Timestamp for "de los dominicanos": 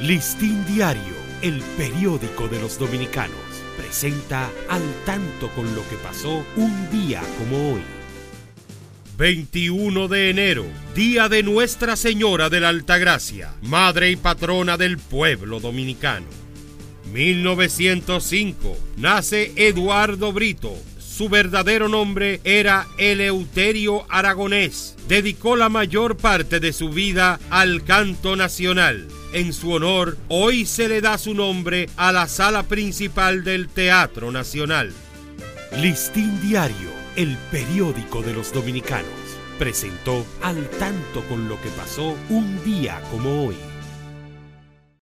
2.48-3.38, 38.22-39.04